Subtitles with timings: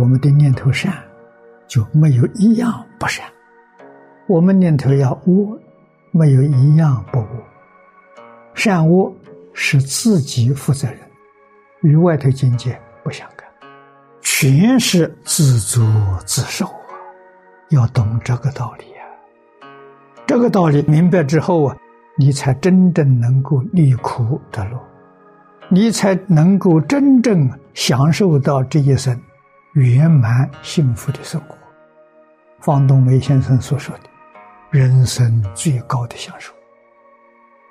[0.00, 0.92] 我们的念头善，
[1.68, 3.24] 就没有一样不善；
[4.26, 5.58] 我们念头要恶，
[6.10, 7.28] 没有一样不恶。
[8.54, 9.12] 善恶
[9.52, 10.98] 是自己负责任，
[11.82, 13.46] 与外头境界不相干，
[14.20, 15.84] 全是自作
[16.26, 16.94] 自受啊！
[17.70, 19.06] 要懂这个道理啊！
[20.26, 21.76] 这个道理明白之后啊，
[22.16, 24.80] 你才真正能够离苦得乐，
[25.68, 29.16] 你才能够真正享受到这一生。
[29.74, 31.56] 圆满幸福的生活，
[32.60, 34.04] 方东梅先生所说的，
[34.70, 36.52] 人生最高的享受。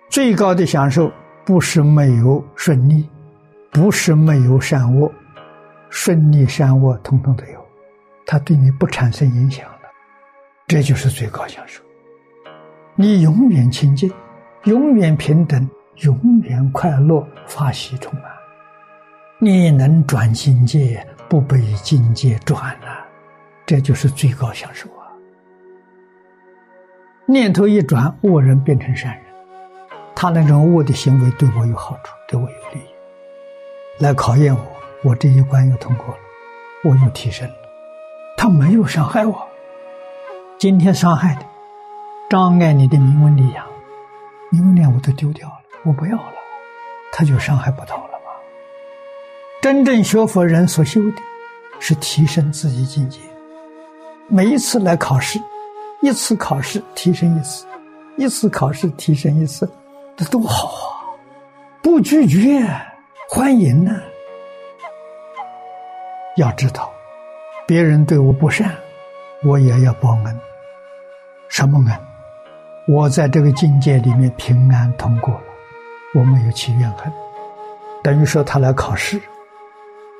[0.09, 1.09] 最高的享受
[1.45, 3.09] 不是没有顺利，
[3.71, 5.09] 不是没有善恶，
[5.89, 7.65] 顺利善恶通通都有，
[8.25, 9.89] 它对你不产生影响了，
[10.67, 11.81] 这就是最高享受。
[12.95, 14.11] 你永远清净，
[14.65, 15.69] 永远平等，
[16.01, 18.23] 永远快乐，法喜充满。
[19.39, 21.01] 你能转境界。
[21.29, 23.05] 不被境界转了，
[23.65, 25.09] 这就是最高享受啊！
[27.25, 29.23] 念头一转，恶人变成善人，
[30.15, 34.61] 他那种恶的行为对我有好处，对我有利益，来考验我，
[35.03, 36.19] 我这一关又通过了，
[36.83, 37.55] 我又提升了。
[38.37, 39.47] 他没有伤害我，
[40.57, 41.45] 今天伤害的，
[42.29, 43.65] 障碍你的名闻利养，
[44.51, 46.33] 名闻利养我都丢掉了，我不要了，
[47.11, 48.02] 他就伤害不到。
[49.63, 51.21] 真正学佛人所修的，
[51.79, 53.17] 是提升自己境界。
[54.27, 55.39] 每一次来考试，
[56.01, 57.65] 一次考试提升一次，
[58.17, 59.65] 一次考试提升一次，
[60.17, 61.15] 这多好啊！
[61.81, 62.61] 不拒绝，
[63.29, 63.97] 欢迎呢。
[66.35, 66.91] 要知道，
[67.65, 68.69] 别人对我不善，
[69.45, 70.39] 我也要报恩。
[71.47, 71.97] 什么恩？
[72.85, 75.43] 我在这个境界里面平安通过了，
[76.15, 77.09] 我没有起怨恨，
[78.03, 79.21] 等于说他来考试。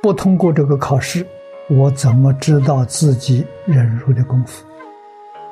[0.04, 1.26] 不通过这个考试，
[1.70, 4.66] 我怎么知道自己忍辱的功夫？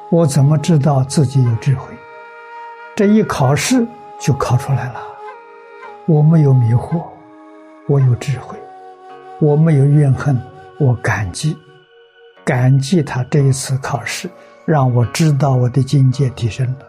[0.09, 1.93] 我怎么知道自己有智慧？
[2.93, 3.87] 这一考试
[4.19, 5.01] 就考出来了。
[6.05, 7.01] 我没有迷惑，
[7.87, 8.57] 我有智慧，
[9.39, 10.37] 我没有怨恨，
[10.81, 11.57] 我感激，
[12.43, 14.29] 感激他这一次考试，
[14.65, 16.85] 让我知道我的境界提升了。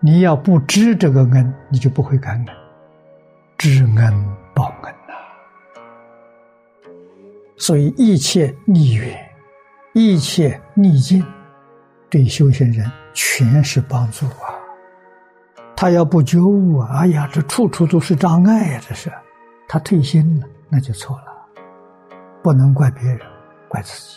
[0.00, 2.46] 你要不知这个恩，你就不会感恩，
[3.56, 4.92] 知恩报恩。
[7.60, 9.14] 所以一切逆缘，
[9.92, 11.22] 一切逆境，
[12.08, 14.56] 对修行人全是帮助啊！
[15.76, 18.80] 他要不觉悟啊，哎呀，这处处都是障碍呀！
[18.88, 19.12] 这是
[19.68, 21.24] 他退心了，那就错了。
[22.42, 23.20] 不能怪别人，
[23.68, 24.16] 怪自己。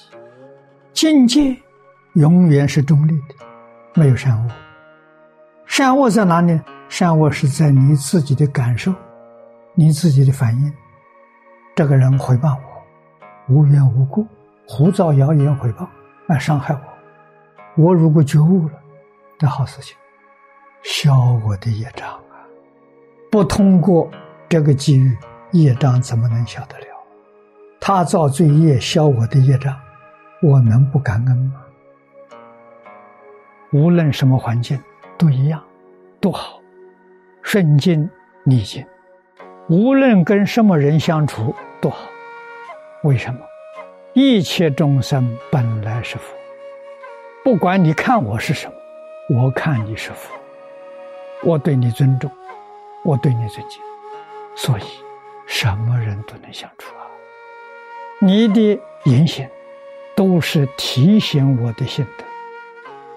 [0.93, 1.53] 境界
[2.13, 3.45] 永远是中立的，
[3.93, 4.51] 没有善恶。
[5.65, 6.57] 善恶在哪里？
[6.87, 8.93] 善恶是在你自己的感受，
[9.75, 10.73] 你自己的反应。
[11.75, 12.72] 这个人回报我。
[13.49, 14.25] 无缘无故
[14.67, 15.87] 胡造谣言诽谤
[16.27, 16.73] 来伤害
[17.75, 18.73] 我，我如果觉悟了，
[19.37, 19.97] 这好事情，
[20.83, 21.13] 消
[21.45, 22.47] 我的业障啊！
[23.29, 24.09] 不通过
[24.47, 25.17] 这个机遇，
[25.51, 26.85] 业障怎么能消得了？
[27.81, 29.77] 他造罪业消我的业障，
[30.41, 31.61] 我能不感恩吗？
[33.73, 34.81] 无论什么环境
[35.17, 35.61] 都一样，
[36.21, 36.61] 多好，
[37.41, 38.09] 顺境
[38.45, 38.85] 逆境，
[39.67, 42.12] 无论跟什么人相处多好。
[43.03, 43.39] 为什么？
[44.13, 46.33] 一切众生本来是佛，
[47.43, 50.33] 不管你看我是什么，我看你是佛，
[51.43, 52.31] 我对你尊重，
[53.03, 53.81] 我对你尊敬，
[54.55, 54.83] 所以
[55.45, 57.03] 什么人都能相处啊。
[58.19, 59.45] 你的言行
[60.15, 62.23] 都是提醒我的心的，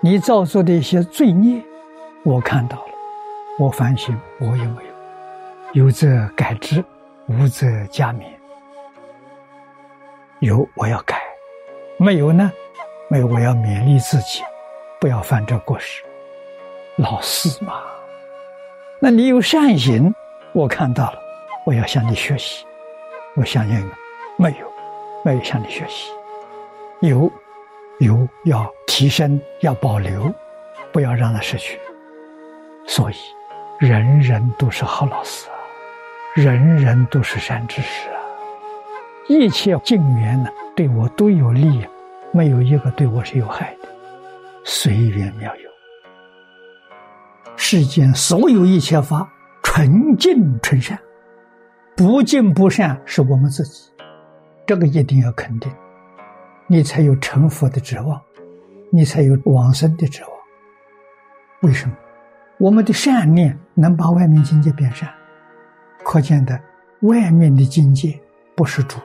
[0.00, 1.62] 你造作的一些罪孽，
[2.24, 2.92] 我看到了，
[3.58, 4.82] 我反省，我有没
[5.74, 5.84] 有？
[5.84, 6.84] 有则改之，
[7.26, 8.24] 无则加勉。
[10.40, 11.18] 有我要改，
[11.96, 12.52] 没有呢？
[13.08, 14.42] 没有我要勉励自己，
[15.00, 16.02] 不要犯这过失。
[16.96, 17.82] 老四嘛，
[18.98, 20.14] 那你有善行，
[20.52, 21.18] 我看到了，
[21.64, 22.66] 我要向你学习。
[23.34, 23.90] 我相信
[24.36, 24.72] 没有，
[25.24, 26.10] 没有向你学习。
[27.00, 27.30] 有，
[28.00, 30.30] 有要提升，要保留，
[30.92, 31.80] 不要让它失去。
[32.86, 33.14] 所以，
[33.78, 35.56] 人人都是好老师啊，
[36.34, 38.08] 人人都是善知识。
[39.28, 41.84] 一切境缘呢，对我都有利，
[42.32, 43.88] 没有一个对我是有害的。
[44.64, 45.70] 随缘妙有，
[47.56, 49.28] 世间所有一切法
[49.62, 50.98] 纯净纯善，
[51.96, 53.90] 不净不善是我们自己，
[54.64, 55.72] 这个一定要肯定，
[56.68, 58.20] 你才有成佛的指望，
[58.92, 60.30] 你才有往生的指望。
[61.62, 61.96] 为什么？
[62.58, 65.12] 我们的善念能把外面境界变善，
[66.04, 66.60] 可见的
[67.02, 68.18] 外面的境界
[68.54, 68.98] 不是主。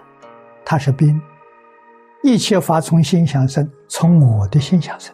[0.66, 1.22] 它是兵，
[2.24, 5.14] 一切法从心想生，从我的心想生。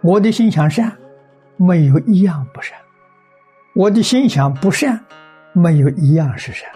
[0.00, 0.96] 我的心想善，
[1.56, 2.76] 没有一样不善；
[3.74, 5.04] 我的心想不善，
[5.52, 6.70] 没有一样是善。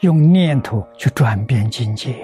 [0.00, 2.16] 用念头去转变境界，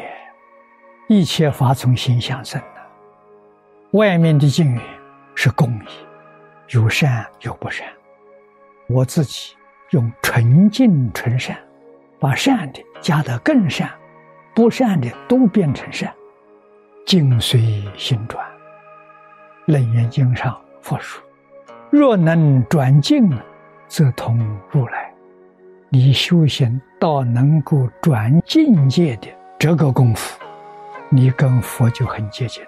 [1.08, 3.98] 一切法从心想生的。
[3.98, 4.82] 外面的境缘
[5.34, 5.88] 是公义，
[6.68, 7.86] 有善有不善。
[8.88, 9.54] 我自己
[9.90, 11.56] 用纯净纯善，
[12.24, 13.90] 把善的加得更善。
[14.54, 16.10] 不善的都变成善，
[17.04, 17.60] 境随
[17.98, 18.42] 心转。
[19.66, 21.22] 楞严经上佛说
[21.90, 23.30] ：“若能转境，
[23.88, 24.38] 则通
[24.70, 25.12] 如来。”
[25.92, 29.28] 你修行到能够转境界的
[29.58, 30.40] 这个功夫，
[31.10, 32.64] 你跟佛就很接近。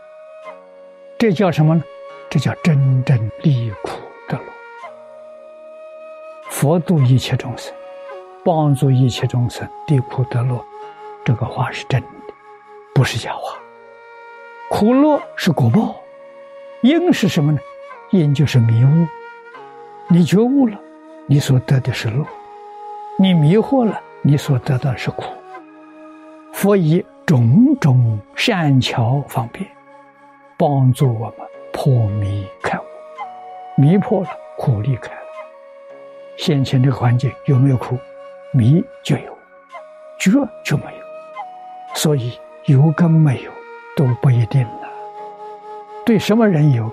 [1.17, 1.83] 这叫什么呢？
[2.29, 4.45] 这叫真正离苦得乐。
[6.51, 7.73] 佛度一切众生，
[8.47, 10.65] 帮助一切众生离苦得乐。
[11.25, 12.07] 这个话是真的，
[12.95, 13.59] 不是假话。
[14.71, 15.97] 苦乐是果报，
[16.81, 17.59] 因是什么呢？
[18.13, 19.05] 因就是迷悟。
[20.07, 20.79] 你觉悟了，
[21.27, 22.25] 你所得的是乐；
[23.19, 25.25] 你迷惑了，你所得的是苦。
[26.53, 29.69] 佛以种种善巧方便，
[30.57, 31.39] 帮助我们
[31.73, 32.83] 破迷开悟。
[33.77, 35.21] 迷破了，苦离开了。
[36.37, 37.99] 现前这个环境有没有苦？
[38.53, 39.39] 迷就有，
[40.19, 40.31] 觉
[40.65, 41.03] 就没有。
[41.95, 43.51] 所以有跟没有
[43.97, 44.89] 都不一定了。
[46.05, 46.91] 对什么人有？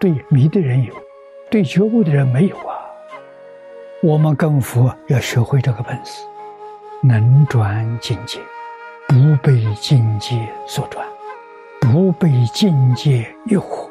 [0.00, 0.92] 对迷的人有，
[1.50, 2.76] 对觉悟的人没有啊。
[4.02, 6.26] 我们跟佛要学会这个本事，
[7.02, 8.38] 能转境界，
[9.08, 11.06] 不被境界所转，
[11.80, 13.88] 不被境界诱惑，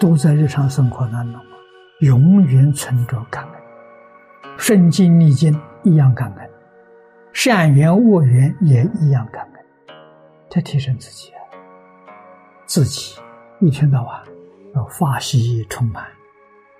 [0.00, 1.42] 都在日常生活当中，
[2.00, 3.57] 永远存着感恩，
[4.58, 6.50] 顺境逆境一样感恩。
[7.32, 9.64] 善缘恶缘也一样感恩，
[10.50, 11.38] 在提升自己啊！
[12.66, 13.16] 自己
[13.60, 14.20] 一天到晚
[14.74, 16.04] 要法喜充满，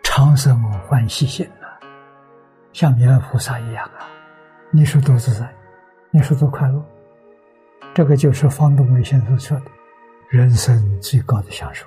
[0.02, 1.78] 长生欢喜心啊，
[2.72, 4.04] 像弥勒菩萨一样啊！
[4.72, 5.48] 你说多自在，
[6.10, 6.84] 你说多快乐，
[7.94, 9.66] 这个就是方东美先生说的，
[10.28, 11.86] 人生最高的享受。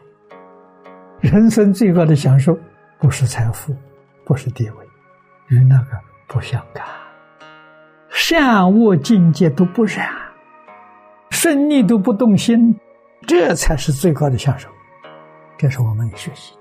[1.20, 2.58] 人生最高的享受
[2.98, 3.76] 不是财富，
[4.26, 4.88] 不是地位，
[5.52, 6.84] 与那个不相干。
[8.10, 10.10] 善恶境界都不染，
[11.30, 12.74] 顺逆都不动心，
[13.28, 14.70] 这才是最高的享受。
[15.58, 16.54] 这是我们的学习。